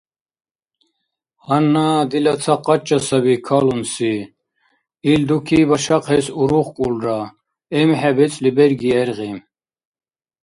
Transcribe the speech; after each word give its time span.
Гьанна 1.45 1.87
дила 2.09 2.33
ца 2.43 2.55
къача 2.65 2.99
саби 3.07 3.35
калунси. 3.47 4.13
Ил 5.11 5.21
дуки 5.29 5.59
башахъес 5.69 6.27
урухкӀулра, 6.41 7.19
эмхӀе 7.79 8.11
бецӀли 8.17 8.51
берги 8.57 8.79
гӀергъи. 8.91 9.33